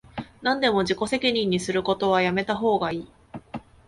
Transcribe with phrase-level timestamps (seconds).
[0.41, 3.11] なんでも自己責任にするのはやめたほうがいい